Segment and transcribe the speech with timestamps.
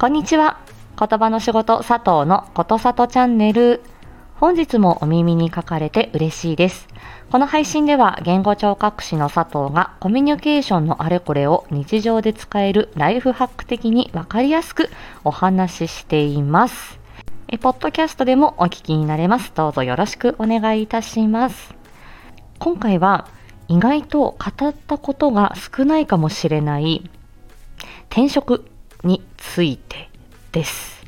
[0.00, 0.58] こんにちは。
[0.98, 3.82] 言葉の仕事佐藤のことさとチャンネル。
[4.36, 6.88] 本日もお耳に書かれて嬉しいです。
[7.30, 14.88] この配信では言語聴覚士の佐藤がコミュニケーションのあれこれを日常で使えるライフハック的にわかりやすく
[15.22, 16.98] お話ししています。
[17.48, 19.52] えポッドキャストでもお聞きになれます。
[19.54, 21.74] どうぞよろしくお願いいたします。
[22.58, 23.28] 今回は
[23.68, 27.10] 意外と語ったことが少ないかもしれない
[28.08, 28.64] 転職
[29.04, 30.08] について
[30.52, 31.00] です。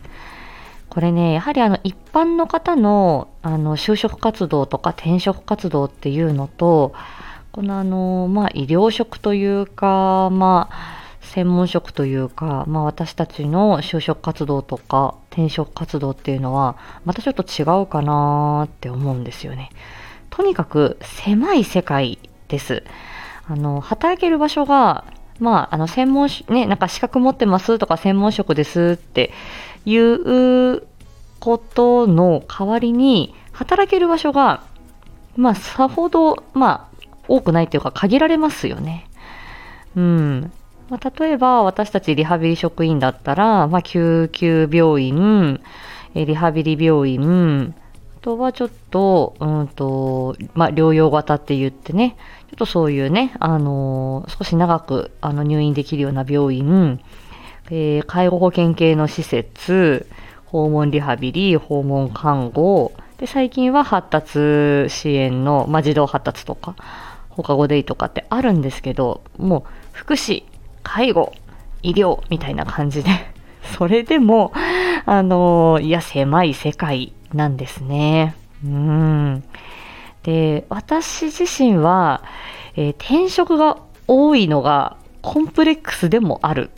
[0.88, 6.92] これね、やはりあの一般の方のあの就職活動とか転職活動っていうのと、
[7.50, 19.70] このあの、まあ医療職というか、まあ専門職というか、まあ私たちの就職活動とか転職活動っていうのは、またちょっと違うかなって思うんですよね。
[20.28, 22.18] とにかく狭い世界
[22.48, 22.84] です。
[23.48, 25.04] あの、働ける場所が
[25.38, 29.32] まあ、あの、専門、ね、なんか資格持ってますとか専門職ですって
[29.84, 30.82] いう
[31.40, 34.64] ことの代わりに、働ける場所が、
[35.36, 39.06] まあ、さほど、まあ、多くないというか限られますよね。
[39.96, 40.52] うん。
[40.88, 45.60] まあ、例えば、私たちリハビリ職員だったら、まあ、救急病院、
[46.14, 47.74] リハビリ病院、
[48.22, 52.16] とはちょっと、うんと、まあ、療養型って言ってね、
[52.48, 57.00] ちょっとそういうね、あの、少し長くあの入院できるような病院、
[57.70, 60.06] えー、介護保険系の施設、
[60.46, 66.76] 訪問リハビリ、訪問看護、で、最近は発達支援の、まあ、児童発達とか、
[67.30, 70.44] 放課後デイとかってあるんですけど、もう、福祉、
[70.82, 71.32] 介護、
[71.82, 73.10] 医療みたいな感じで、
[73.76, 74.52] それでも、
[75.06, 77.12] あの、いや、狭い世界。
[77.34, 78.34] なんですね。
[78.64, 79.44] うん。
[80.22, 82.22] で、私自身は、
[82.76, 86.70] えー、転職が多いのがコンプレックスでもある。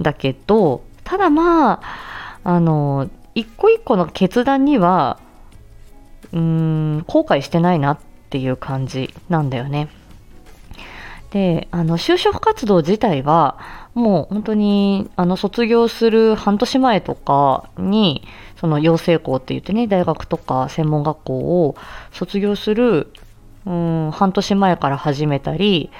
[0.00, 5.18] だけど、ただまあ、あの、一個一個の決断には、
[6.32, 7.98] うん、後悔してないなっ
[8.30, 9.88] ていう感じなんだよね。
[11.32, 13.58] で、あの、就職活動自体は、
[13.94, 18.22] もう本当に、あの、卒業する半年前とかに、
[18.56, 21.74] その養成校って言ってね、大学とか専門学校を
[22.12, 23.12] 卒業する、
[23.64, 25.90] うん、半年前から始めたり、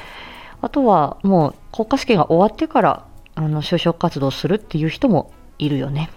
[0.61, 3.05] あとはもう国家試験が終わってから、
[3.35, 6.11] あの、就職活動するっていう人もいるよね。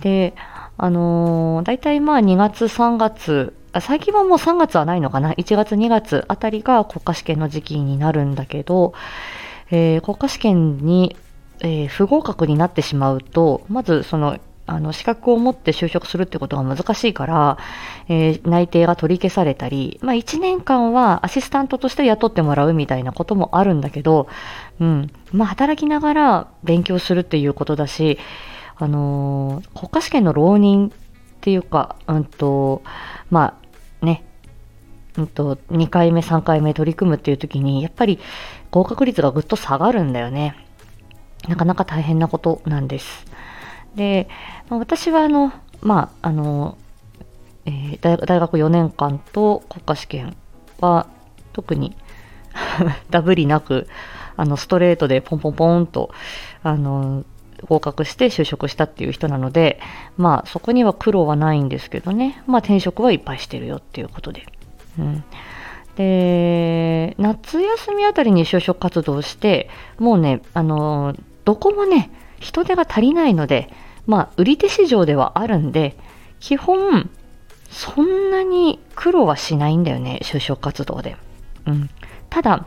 [0.00, 0.34] で、
[0.76, 8.92] あのー、大体まあ2月3月最近はもう3月はないのかな ?1 月2月あたりが国家試験の時期になるんだけど、
[9.70, 11.16] えー、国家試験に、
[11.60, 17.58] えー、不合格になってしまうと、まずそのあの資格を持って就職するってことが難しいから、
[18.08, 24.28] えー、内定が取り消されたり、まあ、1年間はアシスタントとして雇ってもらうみたいなこともあるんだけど、
[24.80, 28.18] うんまあ、働きながら勉強するっていうことだし、
[28.76, 30.92] あのー、国家試験の浪人っ
[31.40, 32.82] ていうか、うんと
[33.30, 33.61] まあ
[34.02, 34.24] ね、
[35.16, 38.18] うんと、2回目、3回目取り組むっていう時に、やっぱり
[38.70, 40.56] 合格率がぐっと下がるんだよね。
[41.48, 43.26] なかなか大変なことなんです。
[43.94, 44.28] で、
[44.68, 46.78] 私はあの、まあ、あの、
[47.64, 50.36] えー、大学4年間と国家試験
[50.80, 51.06] は
[51.52, 51.96] 特に
[53.10, 53.88] ダブりなく、
[54.36, 56.10] あの、ストレートでポンポンポンと、
[56.62, 57.24] あの、
[57.68, 59.80] 合格して就職したっていう人なので、
[60.16, 64.46] まあそこには苦労はないんですけどね、まあ転職はいっぱいしてるよっていうことで。
[64.98, 65.24] うん。
[65.96, 69.68] で、夏休みあたりに就職活動して、
[69.98, 71.14] もうね、あの、
[71.44, 73.70] どこもね、人手が足りないので、
[74.06, 75.96] まあ、売り手市場ではあるんで、
[76.40, 77.10] 基本、
[77.70, 81.16] そんなに苦労はしないんだよね、就職活動で。
[81.66, 81.90] うん。
[82.30, 82.66] ただ、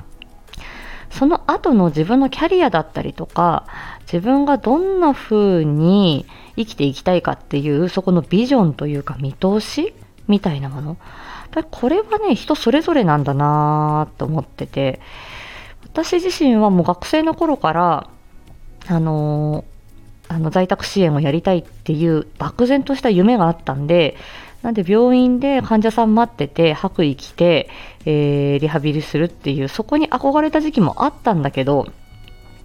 [1.18, 3.66] その後の自分のキャリアだったりとか、
[4.02, 6.26] 自分がどんな風に
[6.58, 9.94] 生きていきたいかっていう、そこのビジョンというか見通し
[10.28, 10.98] みたいなもの。
[11.72, 15.00] これはね、人それぞれなんだなと思ってて、
[15.86, 18.10] 私自身はもう学生の頃から、
[18.88, 19.64] あの
[20.28, 24.18] あの在宅支援をやりたいっていう漠然とした夢があったんで、
[24.66, 27.70] なんで病院で患者さん待ってて、白衣着て、
[28.08, 31.86] えー、リハビリするっていう、そこに憧れた時期もあったんだけど、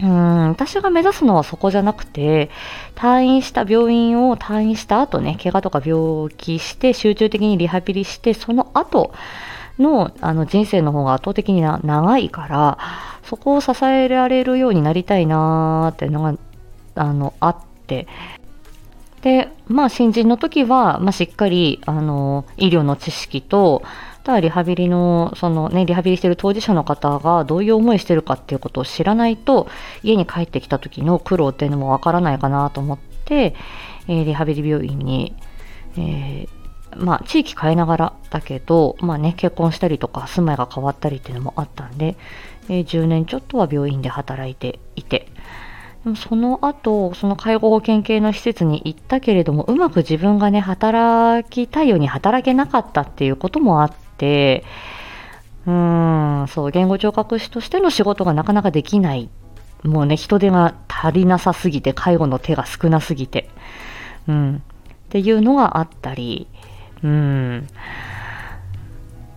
[0.01, 2.49] うん、私が目指すのはそこじゃなくて、
[2.95, 9.13] 退院した病院を退院した後ね、怪我とか病気して集中的にリハビリして、その後
[9.79, 12.79] のあの人生の方が圧倒的に長いから、
[13.25, 16.35] そこを支えられるようになりたいなーっていうのが
[16.95, 17.57] あのあっ
[17.87, 18.07] て。
[19.23, 23.83] で、まあ、新人の時は、まあ、しっかり、あの、医療の知識と、
[24.25, 29.69] ただリハビリの、そのね、リハビリしてる当事者の方がどういう思いしてるかっていうことを知らないと、
[30.03, 33.55] 家に帰ってきた時の苦労っていうのもわからないかなと思って、
[34.09, 35.35] えー、リハビリ病院に、
[35.97, 42.17] えー、まあ、地域変えながらだけど、まあね、結婚したりとか、住まいが変わったりっていうのもあったんで、
[42.69, 45.29] えー、10年ちょっとは病院で働いていて、
[46.17, 54.65] その後、その介護保険系の施設に行ったけれども、うまく自分がね、働きたいように働けなかったっていうこともあって、
[55.67, 59.29] うーん、そう、言語聴覚士としての仕事がなかなかできない。
[59.83, 63.51] もうね、人手が足りなさすぎて、介護の手が少なすぎて、
[64.27, 64.61] うん、っ
[65.11, 66.49] ていうのがあったり、
[67.03, 67.67] うん、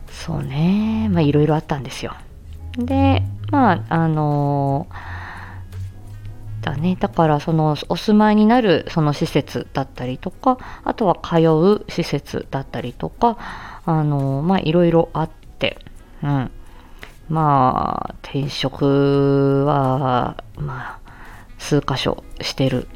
[0.07, 2.13] そうね、まあいろいろあったんですよ。
[2.77, 3.21] で、
[3.51, 5.22] まあ、あのー
[6.63, 6.97] だね。
[6.99, 13.37] だからそのお住まいになるその施設だったりとか、あとは通う施設だったりとか、
[13.85, 15.29] あの、まあいろいろあっ
[15.59, 15.77] て、
[16.23, 16.51] うん。
[17.29, 21.11] まあ、転職は、まあ、
[21.57, 22.87] 数箇所してる。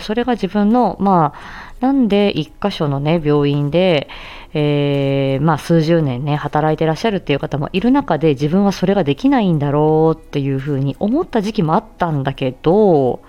[0.00, 4.08] それが自分の、まあ、なんで一箇所のね、病院で、
[4.54, 13.20] えー、まあ数十年ね、働いてらっしゃるっていう方もいる中で自分はそれができないんだろうっていうふうに思った時期もあったんだけど、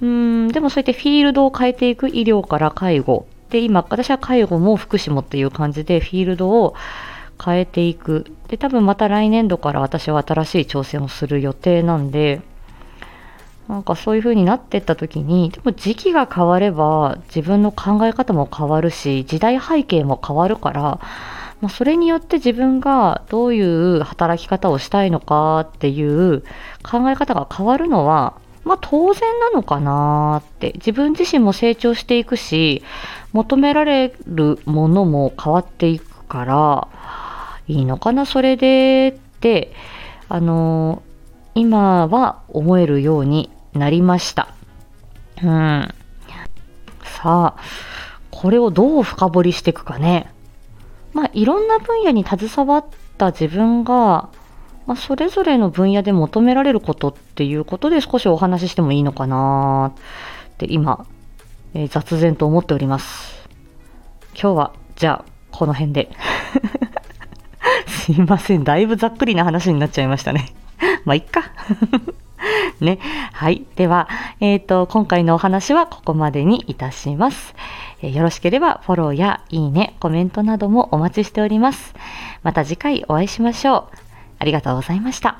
[0.00, 3.26] うん、でもそうやってフィールドを変えていく医療から介護。
[3.50, 6.74] で、今、私は介護も福祉もっていう感じでフィールドを
[7.42, 8.26] 変えていく。
[8.48, 12.40] で、多分また来年度から私は新しい挑戦をする予定なんで、
[13.68, 21.00] なんかそういう風になってった時に、でも時期が変われば自分の考え方も変わるし、時代背景も変わるから、
[21.60, 26.42] まあ、それによって自分がどういう働き方をしたいのかっていう
[26.82, 30.72] 考え方が変わるのは、まあ当然なのかなって。
[30.74, 32.82] 自分自身も成長していくし、
[33.32, 36.88] 求められるものも変わっていくから、
[37.68, 39.72] いいのかな、それでって、
[40.28, 41.02] あの
[41.54, 44.48] 今は思えるようになりました。
[45.42, 45.94] うん。
[47.22, 47.60] さあ、
[48.30, 50.32] これをどう深掘りしていくかね。
[51.12, 52.84] まあ、いろんな分野に携わっ
[53.16, 54.28] た自分が、
[54.86, 61.06] まあ、それぞれの分野で求められることっていうことで少しお話ししてもいいのかなって今、
[61.74, 63.48] えー、雑然と思っております。
[64.34, 66.10] 今日は、じゃあ、この辺で。
[67.86, 68.64] すいません。
[68.64, 70.54] だいぶざっくりな話になっちゃいましたね。
[71.04, 71.50] まあ、いっか。
[72.80, 72.98] ね。
[73.32, 73.64] はい。
[73.76, 74.08] では、
[74.40, 77.54] えっ、ー、と、今回のお話はここまでにいたします、
[78.02, 81.94] えー、よろしければフォローやいいね、コメントなどもお待ちしております。
[82.42, 83.96] また次回お会いしましょう。
[84.38, 85.38] ありがとうございました。